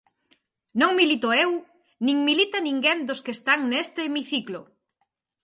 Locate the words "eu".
1.45-1.51